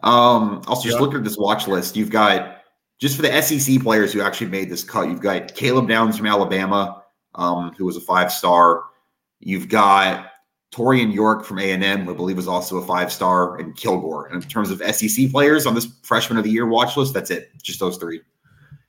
[0.02, 1.00] Um, also, just yeah.
[1.00, 2.58] looking at this watch list, you've got
[3.00, 5.08] just for the SEC players who actually made this cut.
[5.08, 7.03] You've got Caleb Downs from Alabama
[7.34, 8.84] um, who was a five star.
[9.40, 10.30] You've got
[10.74, 14.26] Torian York from A&M, who I believe was also a five star, and Kilgore.
[14.26, 17.30] And in terms of SEC players on this freshman of the year watch list, that's
[17.30, 17.50] it.
[17.62, 18.20] Just those three.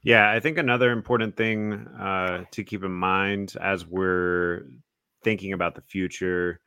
[0.03, 4.65] Yeah, I think another important thing uh, to keep in mind as we're
[5.23, 6.59] thinking about the future,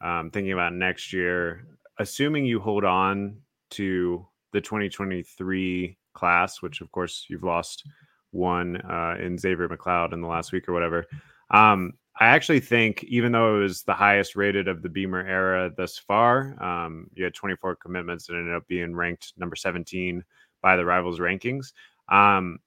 [0.00, 1.66] um, thinking about next year,
[1.98, 3.36] assuming you hold on
[3.70, 7.84] to the 2023 class, which of course you've lost
[8.32, 11.06] one uh, in Xavier McLeod in the last week or whatever.
[11.50, 15.72] Um, I actually think, even though it was the highest rated of the Beamer era
[15.74, 20.22] thus far, um, you had 24 commitments and ended up being ranked number 17
[20.62, 21.72] by the rivals rankings.
[22.10, 22.58] Um,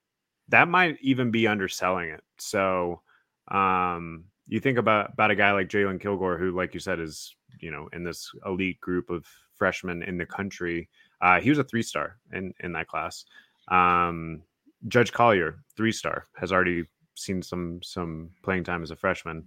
[0.50, 2.24] that might even be underselling it.
[2.40, 3.02] So
[3.50, 7.36] um, you think about about a guy like Jalon Kilgore, who, like you said, is
[7.60, 10.90] you know in this elite group of freshmen in the country.
[11.22, 13.26] Uh, he was a three star in in that class.
[13.70, 14.42] Um,
[14.88, 19.46] Judge Collier, three star, has already seen some some playing time as a freshman.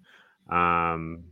[0.51, 1.25] Um,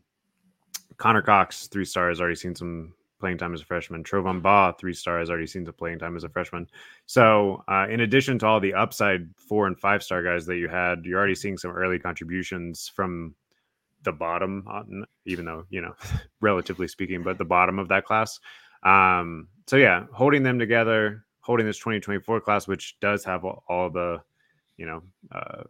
[0.96, 4.04] Connor Cox, three star, has already seen some playing time as a freshman.
[4.04, 6.68] Trovon Baugh, three star, has already seen some playing time as a freshman.
[7.06, 10.68] So, uh, in addition to all the upside four and five star guys that you
[10.68, 13.34] had, you're already seeing some early contributions from
[14.02, 14.82] the bottom, uh,
[15.24, 15.94] even though you know,
[16.40, 18.38] relatively speaking, but the bottom of that class.
[18.82, 24.20] Um, so yeah, holding them together, holding this 2024 class, which does have all, the,
[24.76, 25.62] you know, uh,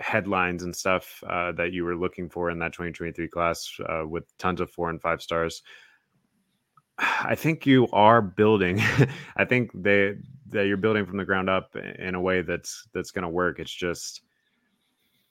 [0.00, 4.24] headlines and stuff uh, that you were looking for in that 2023 class uh, with
[4.38, 5.62] tons of four and five stars.
[6.98, 8.80] I think you are building.
[9.36, 10.14] I think they
[10.50, 13.58] that you're building from the ground up in a way that's that's going to work.
[13.58, 14.22] It's just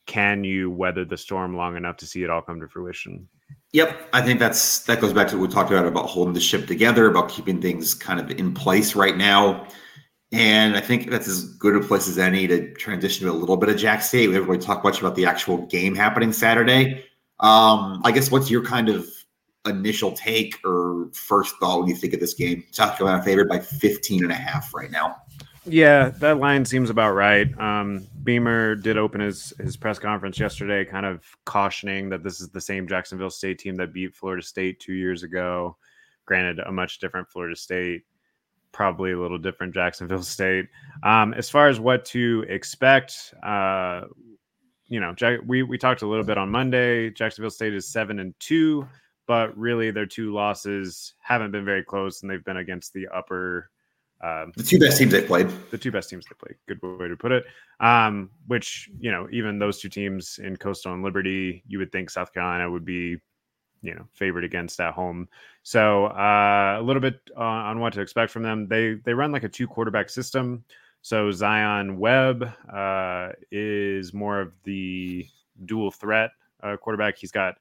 [0.09, 3.27] can you weather the storm long enough to see it all come to fruition?
[3.73, 6.39] Yep, I think that's that goes back to what we talked about about holding the
[6.39, 9.67] ship together, about keeping things kind of in place right now.
[10.31, 13.55] And I think that's as good a place as any to transition to a little
[13.55, 14.27] bit of Jack State.
[14.27, 17.05] We haven't really talked much about the actual game happening Saturday.
[17.39, 19.07] Um, I guess what's your kind of
[19.67, 22.63] initial take or first thought when you think of this game?
[22.71, 25.17] South Carolina favored by 15 and a half right now.
[25.69, 27.47] Yeah, that line seems about right.
[27.59, 32.49] Um, Beamer did open his his press conference yesterday, kind of cautioning that this is
[32.49, 35.77] the same Jacksonville State team that beat Florida State two years ago.
[36.25, 38.03] Granted, a much different Florida State,
[38.71, 40.65] probably a little different Jacksonville State.
[41.03, 44.05] Um, as far as what to expect, uh,
[44.87, 47.11] you know, Jack, we we talked a little bit on Monday.
[47.11, 48.87] Jacksonville State is seven and two,
[49.27, 53.69] but really their two losses haven't been very close, and they've been against the upper
[54.21, 55.49] um, the two best teams they played.
[55.71, 56.57] The two best teams they played.
[56.67, 57.45] Good way to put it.
[57.79, 62.09] Um, which you know, even those two teams in Coastal and Liberty, you would think
[62.09, 63.17] South Carolina would be,
[63.81, 65.29] you know, favored against at home.
[65.63, 68.67] So uh, a little bit uh, on what to expect from them.
[68.67, 70.65] They they run like a two quarterback system.
[71.01, 75.25] So Zion Webb uh, is more of the
[75.65, 77.17] dual threat uh, quarterback.
[77.17, 77.55] He's got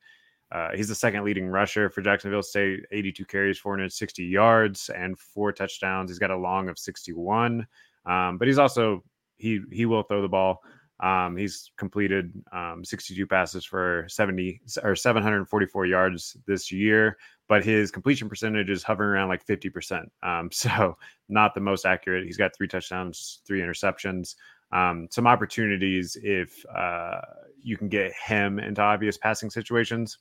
[0.50, 5.52] uh, he's the second leading rusher for Jacksonville State, 82 carries, 460 yards, and four
[5.52, 6.10] touchdowns.
[6.10, 7.66] He's got a long of 61,
[8.06, 9.04] um, but he's also
[9.36, 10.62] he he will throw the ball.
[11.00, 17.92] Um, he's completed um, 62 passes for 70 or 744 yards this year, but his
[17.92, 20.06] completion percentage is hovering around like 50%.
[20.24, 20.96] Um, so
[21.28, 22.24] not the most accurate.
[22.24, 24.34] He's got three touchdowns, three interceptions.
[24.72, 27.20] Um, some opportunities if uh,
[27.62, 30.18] you can get him into obvious passing situations.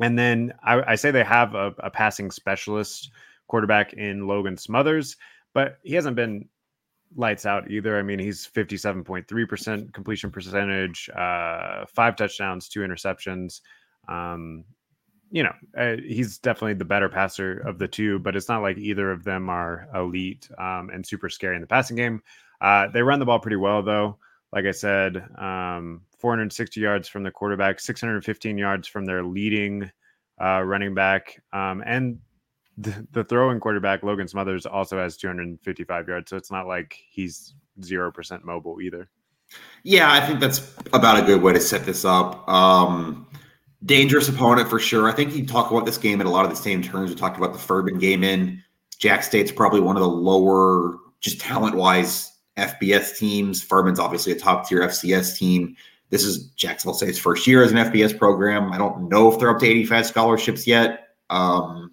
[0.00, 3.10] And then I, I say they have a, a, passing specialist
[3.48, 5.16] quarterback in Logan Smothers,
[5.54, 6.48] but he hasn't been
[7.14, 7.98] lights out either.
[7.98, 13.60] I mean, he's 57.3% completion percentage, uh, five touchdowns, two interceptions.
[14.08, 14.64] Um,
[15.30, 18.76] you know, uh, he's definitely the better passer of the two, but it's not like
[18.76, 22.22] either of them are elite um, and super scary in the passing game.
[22.60, 24.18] Uh, they run the ball pretty well, though.
[24.52, 29.90] Like I said, um, 460 yards from the quarterback, 615 yards from their leading
[30.40, 32.18] uh, running back, um, and
[32.78, 36.30] the, the throwing quarterback Logan Smothers also has 255 yards.
[36.30, 39.08] So it's not like he's zero percent mobile either.
[39.82, 42.48] Yeah, I think that's about a good way to set this up.
[42.48, 43.26] Um,
[43.84, 45.08] dangerous opponent for sure.
[45.08, 47.10] I think you talk about this game in a lot of the same terms.
[47.10, 48.62] We talked about the Furman game in
[48.98, 53.62] Jack State's probably one of the lower, just talent wise, FBS teams.
[53.62, 55.76] Furman's obviously a top tier FCS team.
[56.12, 58.70] This is Jacksonville State's first year as an FBS program.
[58.70, 61.08] I don't know if they're up to 85 scholarships yet.
[61.30, 61.90] Um,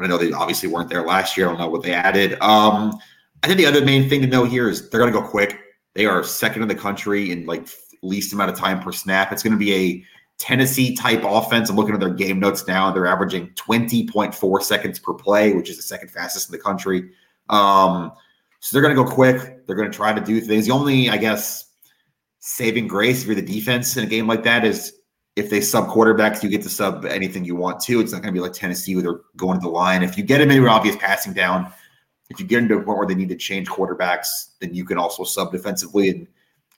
[0.00, 1.46] I know they obviously weren't there last year.
[1.46, 2.40] I don't know what they added.
[2.40, 2.98] Um,
[3.42, 5.58] I think the other main thing to know here is they're going to go quick.
[5.92, 7.68] They are second in the country in like
[8.02, 9.32] least amount of time per snap.
[9.32, 10.04] It's going to be a
[10.38, 11.68] Tennessee type offense.
[11.68, 12.90] I'm looking at their game notes now.
[12.90, 17.10] They're averaging 20.4 seconds per play, which is the second fastest in the country.
[17.50, 18.12] Um,
[18.60, 19.66] so they're going to go quick.
[19.66, 20.64] They're going to try to do things.
[20.64, 21.69] The only, I guess,
[22.40, 24.94] saving grace for the defense in a game like that is
[25.36, 28.00] if they sub quarterbacks, you get to sub anything you want to.
[28.00, 30.02] It's not going to be like Tennessee where they're going to the line.
[30.02, 31.72] If you get them into an obvious passing down,
[32.28, 34.26] if you get into a point where they need to change quarterbacks,
[34.60, 36.26] then you can also sub defensively and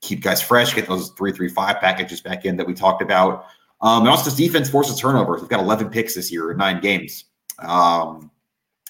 [0.01, 3.47] keep guys fresh, get those three, three, five packages back in that we talked about.
[3.81, 5.41] Um, and also, this defense forces turnovers.
[5.41, 7.25] We've got 11 picks this year in nine games.
[7.59, 8.31] Um,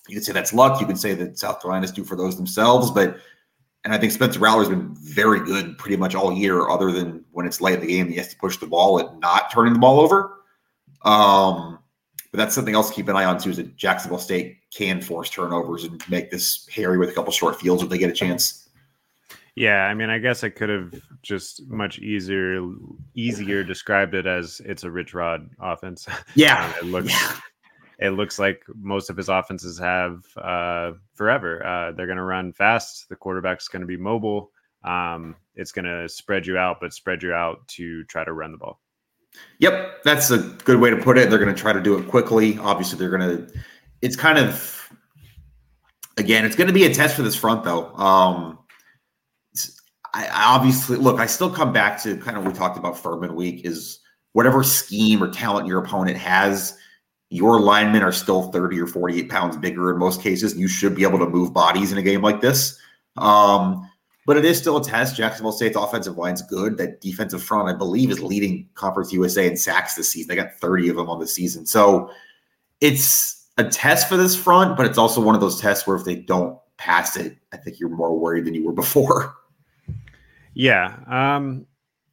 [0.08, 0.80] you can say that's luck.
[0.80, 3.16] You can say that South Carolina's due for those themselves, but
[3.84, 7.46] and I think Spencer Rattler's been very good pretty much all year, other than when
[7.46, 9.78] it's late in the game, he has to push the ball and not turning the
[9.78, 10.38] ball over.
[11.04, 11.80] Um,
[12.30, 13.50] but that's something else to keep an eye on too.
[13.50, 17.60] Is that Jacksonville State can force turnovers and make this hairy with a couple short
[17.60, 18.68] fields if they get a chance.
[19.54, 22.64] Yeah, I mean, I guess I could have just much easier,
[23.14, 26.06] easier described it as it's a Rich Rod offense.
[26.34, 27.36] Yeah, it looks yeah
[28.02, 31.64] it looks like most of his offenses have uh, forever.
[31.64, 33.08] Uh, they're going to run fast.
[33.08, 34.50] The quarterback's going to be mobile.
[34.82, 38.50] Um, it's going to spread you out, but spread you out to try to run
[38.50, 38.80] the ball.
[39.60, 41.30] Yep, that's a good way to put it.
[41.30, 42.58] They're going to try to do it quickly.
[42.58, 43.52] Obviously, they're going to.
[44.02, 44.92] It's kind of
[46.16, 47.86] again, it's going to be a test for this front, though.
[47.94, 48.58] Um,
[50.12, 51.20] I, I obviously look.
[51.20, 54.00] I still come back to kind of we talked about Furman week is
[54.32, 56.76] whatever scheme or talent your opponent has
[57.32, 60.54] your linemen are still 30 or 48 pounds bigger in most cases.
[60.54, 62.78] You should be able to move bodies in a game like this.
[63.16, 63.88] Um,
[64.26, 65.16] but it is still a test.
[65.16, 66.76] Jacksonville State's offensive line's good.
[66.76, 70.28] That defensive front, I believe, is leading Conference USA in sacks this season.
[70.28, 71.64] They got 30 of them on the season.
[71.64, 72.10] So
[72.82, 76.04] it's a test for this front, but it's also one of those tests where if
[76.04, 79.34] they don't pass it, I think you're more worried than you were before.
[80.54, 80.98] Yeah.
[81.06, 81.66] Um,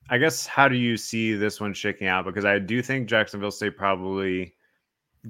[0.09, 2.23] I guess how do you see this one shaking out?
[2.23, 4.53] Because I do think Jacksonville State probably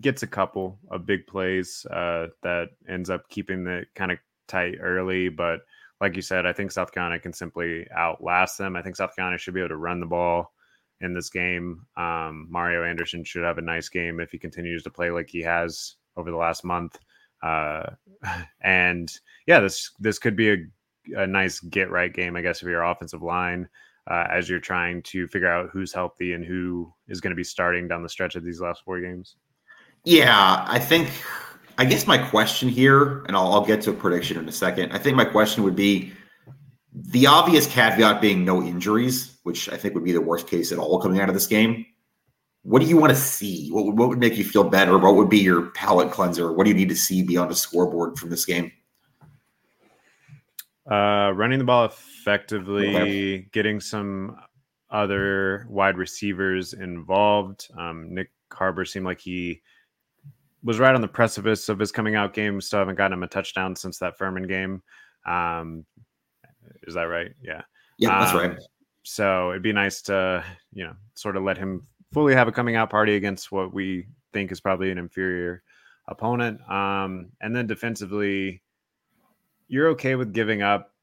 [0.01, 4.75] gets a couple of big plays uh, that ends up keeping the kind of tight
[4.81, 5.29] early.
[5.29, 5.61] But
[6.01, 8.75] like you said, I think South Carolina can simply outlast them.
[8.75, 10.53] I think South Carolina should be able to run the ball
[11.01, 11.85] in this game.
[11.97, 15.41] Um, Mario Anderson should have a nice game if he continues to play like he
[15.41, 16.97] has over the last month.
[17.41, 17.83] Uh,
[18.61, 19.11] and
[19.47, 20.57] yeah, this this could be a
[21.15, 23.67] a nice get right game, I guess, of your offensive line
[24.07, 27.43] uh, as you're trying to figure out who's healthy and who is going to be
[27.43, 29.35] starting down the stretch of these last four games?
[30.03, 31.09] Yeah, I think.
[31.77, 34.91] I guess my question here, and I'll, I'll get to a prediction in a second.
[34.91, 36.11] I think my question would be
[36.93, 40.77] the obvious caveat being no injuries, which I think would be the worst case at
[40.77, 41.85] all coming out of this game.
[42.63, 43.69] What do you want to see?
[43.69, 44.97] What, what would make you feel better?
[44.97, 46.51] What would be your palate cleanser?
[46.51, 48.73] What do you need to see beyond a scoreboard from this game?
[50.89, 53.37] Uh, running the ball effectively, okay.
[53.53, 54.35] getting some
[54.89, 57.69] other wide receivers involved.
[57.77, 59.61] Um, Nick Harbor seemed like he
[60.63, 62.59] was right on the precipice of his coming out game.
[62.61, 64.81] Still haven't gotten him a touchdown since that Furman game.
[65.25, 65.85] Um,
[66.83, 67.31] is that right?
[67.41, 67.61] Yeah.
[67.97, 68.57] Yeah, that's um, right.
[69.03, 70.43] So it'd be nice to,
[70.73, 74.07] you know, sort of let him fully have a coming out party against what we
[74.33, 75.63] think is probably an inferior
[76.07, 76.59] opponent.
[76.69, 78.61] Um, and then defensively,
[79.67, 80.93] you're okay with giving up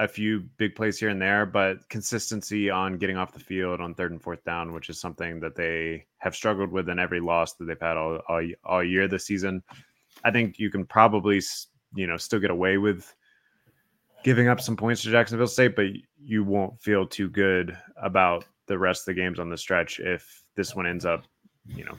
[0.00, 3.94] a few big plays here and there, but consistency on getting off the field on
[3.94, 7.52] third and fourth down, which is something that they have struggled with in every loss
[7.54, 9.62] that they've had all, all, all year this season.
[10.24, 11.42] I think you can probably,
[11.94, 13.14] you know, still get away with
[14.24, 15.86] giving up some points to Jacksonville State, but
[16.18, 20.42] you won't feel too good about the rest of the games on the stretch if
[20.56, 21.24] this one ends up,
[21.66, 21.98] you know,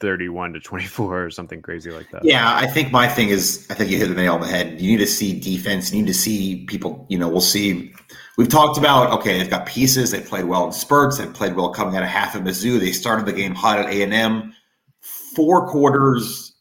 [0.00, 2.24] 31 to 24 or something crazy like that.
[2.24, 4.80] Yeah, I think my thing is I think you hit the nail on the head.
[4.80, 7.92] You need to see defense, you need to see people, you know, we'll see
[8.36, 11.70] we've talked about okay, they've got pieces, they played well in spurts, they played well
[11.70, 12.78] coming out of half of Mizzou.
[12.78, 14.54] They started the game hot at A&M.
[15.00, 16.54] Four quarters,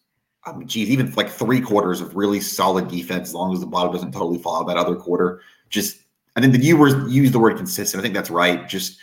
[0.45, 3.65] I mean, geez, even like three quarters of really solid defense, as long as the
[3.65, 5.41] bottom doesn't totally fall out that other quarter.
[5.69, 5.99] Just
[6.35, 7.99] I think that you were used the word consistent.
[7.99, 8.67] I think that's right.
[8.67, 8.99] Just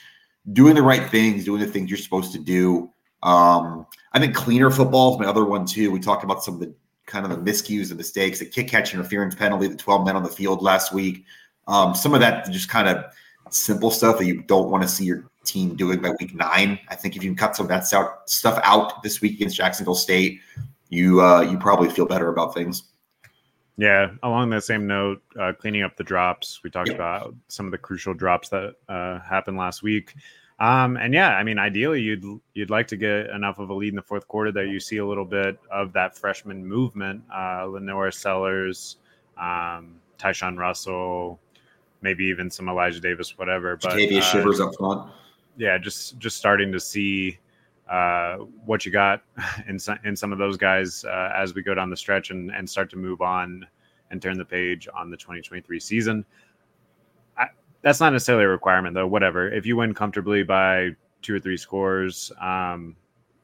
[0.53, 2.91] doing the right things, doing the things you're supposed to do.
[3.23, 5.91] Um, I think cleaner football is my other one too.
[5.91, 6.73] We talked about some of the
[7.07, 10.23] kind of the miscues and mistakes, the kick catch interference penalty, the 12 men on
[10.23, 11.25] the field last week.
[11.67, 13.05] Um, some of that just kind of
[13.51, 16.79] simple stuff that you don't want to see your team doing by week nine.
[16.89, 17.87] I think if you can cut some of that
[18.27, 20.41] stuff out this week against Jacksonville State,
[20.89, 22.85] you uh, you probably feel better about things.
[23.77, 26.63] Yeah, along that same note, uh, cleaning up the drops.
[26.63, 26.95] We talked yeah.
[26.95, 30.15] about some of the crucial drops that uh, happened last week.
[30.65, 32.25] Um, and yeah, I mean, ideally, you'd
[32.55, 34.97] you'd like to get enough of a lead in the fourth quarter that you see
[34.97, 37.23] a little bit of that freshman movement.
[37.31, 38.97] Uh, LaNorris Sellers,
[39.37, 41.39] um, Tyshawn Russell,
[42.01, 43.77] maybe even some Elijah Davis, whatever.
[43.77, 45.11] But uh, Shivers up front.
[45.59, 47.39] Yeah, just just starting to see
[47.91, 49.23] uh, what you got
[49.69, 52.51] in some, in some of those guys uh, as we go down the stretch and,
[52.51, 53.67] and start to move on
[54.11, 56.25] and turn the page on the 2023 season
[57.85, 59.07] that's not necessarily a requirement though.
[59.07, 59.53] Whatever.
[59.53, 60.91] If you win comfortably by
[61.23, 62.97] two or three scores, um,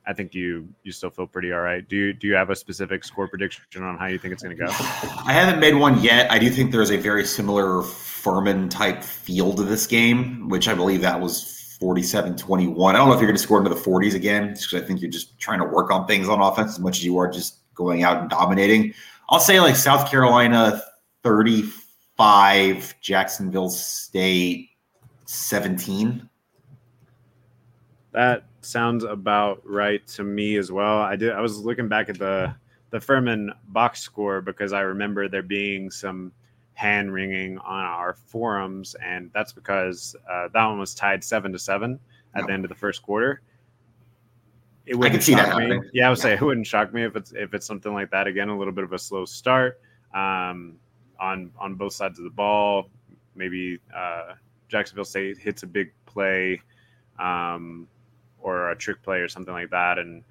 [0.07, 1.87] I think you you still feel pretty all right.
[1.87, 4.57] Do you do you have a specific score prediction on how you think it's going
[4.57, 4.71] to go?
[4.73, 6.33] I haven't made one yet.
[6.33, 10.75] I do think there's a very similar Furman type feel to this game, which I
[10.75, 12.95] believe that was 47-21.
[12.95, 15.01] I don't know if you're going to score into the 40s again, because I think
[15.01, 17.59] you're just trying to work on things on offense as much as you are just
[17.75, 18.93] going out and dominating.
[19.31, 20.83] I'll say like South Carolina
[21.23, 21.71] 30
[22.21, 24.69] five, Jacksonville State
[25.25, 26.29] 17.
[28.13, 30.99] That sounds about right to me as well.
[30.99, 32.55] I did I was looking back at the
[32.91, 36.31] the Furman box score because I remember there being some
[36.75, 41.59] hand wringing on our forums, and that's because uh, that one was tied seven to
[41.59, 41.99] seven
[42.35, 43.41] at the end of the first quarter.
[44.85, 45.81] It wouldn't shock me.
[45.95, 46.23] Yeah, I would yeah.
[46.23, 48.51] say it wouldn't shock me if it's if it's something like that again.
[48.51, 49.81] A little bit of a slow start.
[50.15, 50.77] Um,
[51.21, 52.89] on on both sides of the ball.
[53.35, 54.35] Maybe uh,
[54.69, 56.61] Jacksonville State hits a big play
[57.19, 57.87] um,
[58.41, 60.25] or a trick play or something like that, and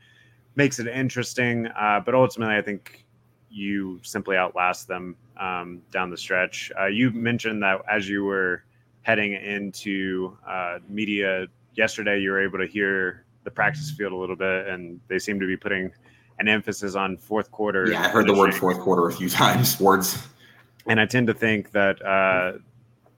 [0.56, 1.68] makes it interesting.
[1.68, 3.06] Uh, but ultimately, I think
[3.50, 6.72] you simply outlast them um, down the stretch.
[6.80, 8.64] Uh, you mentioned that as you were
[9.02, 14.36] heading into uh, media yesterday, you were able to hear the practice field a little
[14.36, 15.92] bit, and they seem to be putting
[16.40, 17.90] an emphasis on fourth quarter.
[17.90, 19.80] Yeah, I heard the word fourth quarter a few times.
[19.80, 20.28] Words
[20.90, 22.54] and I tend to think that uh,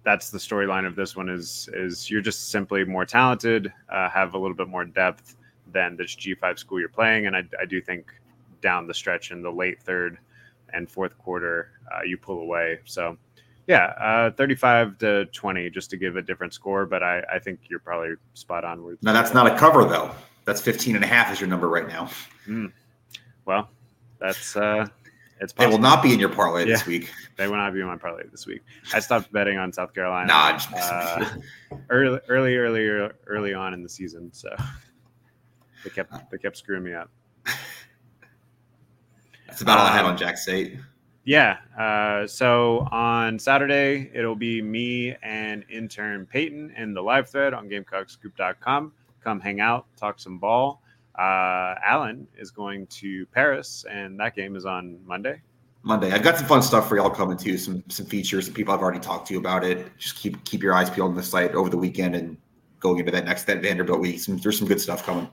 [0.04, 4.34] that's the storyline of this one is is you're just simply more talented, uh, have
[4.34, 5.38] a little bit more depth
[5.72, 8.14] than this G5 school you're playing, and I, I do think
[8.62, 10.20] down the stretch in the late third
[10.74, 12.80] and fourth quarter uh, you pull away.
[12.86, 13.18] So
[13.68, 17.62] yeah, uh, 35 to 20 just to give a different score, but I, I think
[17.70, 18.84] you're probably spot on.
[18.84, 20.12] With now that's not a cover though.
[20.44, 22.10] That's 15 and a half is your number right now.
[22.48, 22.74] Mm.
[23.46, 23.70] Well,
[24.20, 24.88] that's uh,
[25.42, 25.72] it's possible.
[25.72, 27.12] They will not be in your parlay yeah, this week.
[27.36, 28.62] They will not be in my parlay this week.
[28.94, 30.28] I stopped betting on South Carolina.
[30.28, 31.30] Nah, uh,
[31.90, 34.32] early, early, early, early on in the season.
[34.32, 34.50] So
[35.84, 37.10] they kept they kept screwing me up.
[39.48, 40.78] That's about all I had on Jack State.
[41.24, 41.58] Yeah.
[41.78, 47.68] Uh, so on Saturday, it'll be me and intern Peyton in the live thread on
[47.68, 48.94] GamecockScoop.com.
[49.24, 50.81] Come hang out, talk some ball.
[51.18, 55.42] Uh, Alan is going to Paris, and that game is on Monday.
[55.84, 56.12] Monday.
[56.12, 57.58] I've got some fun stuff for y'all coming too.
[57.58, 59.98] Some some features, some people I've already talked to about it.
[59.98, 62.38] Just keep keep your eyes peeled on the site over the weekend and
[62.80, 64.20] going into that next that Vanderbilt week.
[64.20, 65.28] Some, there's some good stuff coming.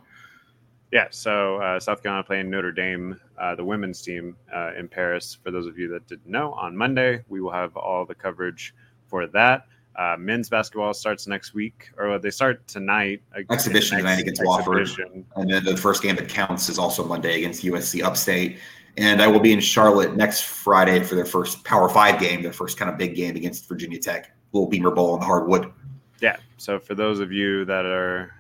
[0.91, 5.37] Yeah, so uh, South Carolina playing Notre Dame, uh, the women's team uh, in Paris.
[5.43, 8.75] For those of you that didn't know, on Monday we will have all the coverage
[9.07, 9.67] for that.
[9.99, 13.21] Uh, men's basketball starts next week, or they start tonight.
[13.51, 15.25] Exhibition tonight against exhibition.
[15.37, 18.59] Wofford, and then the first game that counts is also Monday against USC Upstate.
[18.97, 22.53] And I will be in Charlotte next Friday for their first Power Five game, their
[22.53, 24.31] first kind of big game against Virginia Tech.
[24.53, 25.73] Little Beamer Bowl on the hardwood.
[26.21, 26.37] Yeah.
[26.59, 28.33] So for those of you that are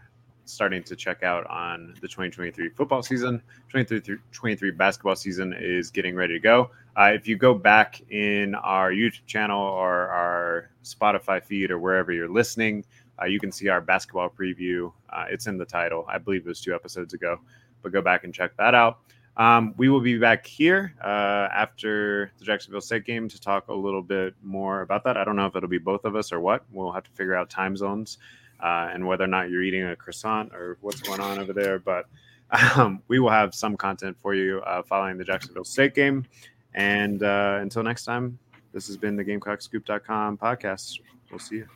[0.48, 3.42] starting to check out on the 2023 football season.
[3.72, 6.70] 2023 basketball season is getting ready to go.
[6.96, 12.12] Uh, if you go back in our YouTube channel or our Spotify feed or wherever
[12.12, 12.84] you're listening,
[13.20, 14.92] uh, you can see our basketball preview.
[15.10, 16.04] Uh, it's in the title.
[16.08, 17.38] I believe it was two episodes ago,
[17.82, 19.00] but go back and check that out.
[19.36, 23.74] Um, we will be back here uh, after the Jacksonville State game to talk a
[23.74, 25.16] little bit more about that.
[25.16, 26.64] I don't know if it'll be both of us or what.
[26.72, 28.18] We'll have to figure out time zones
[28.60, 31.78] uh, and whether or not you're eating a croissant or what's going on over there.
[31.78, 32.06] But
[32.76, 36.24] um, we will have some content for you uh, following the Jacksonville State game.
[36.74, 38.38] And uh, until next time,
[38.72, 41.00] this has been the GamecockScoop.com podcast.
[41.30, 41.68] We'll see you.